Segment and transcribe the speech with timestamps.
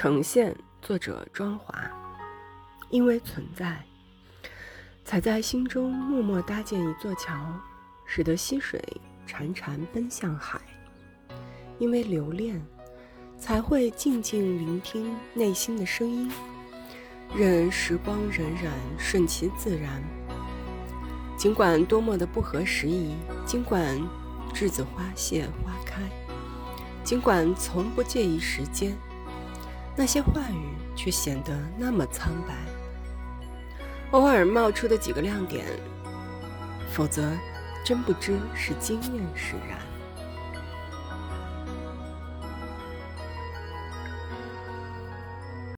[0.00, 1.76] 呈现作者庄华，
[2.88, 3.84] 因为存在，
[5.04, 7.34] 才在心中默默搭建一座桥，
[8.06, 8.80] 使得溪水
[9.26, 10.60] 潺潺奔向海。
[11.80, 12.64] 因为留恋，
[13.40, 16.30] 才会静静聆听内心的声音，
[17.34, 18.70] 任时光荏苒，
[19.00, 20.00] 顺其自然。
[21.36, 23.98] 尽管多么的不合时宜，尽管
[24.54, 26.02] 栀子花谢花开，
[27.02, 28.96] 尽管从不介意时间，
[29.98, 32.54] 那些话语却显得那么苍白。
[34.12, 35.66] 偶尔冒出的几个亮点，
[36.92, 37.32] 否则
[37.84, 39.76] 真不知是经验使然。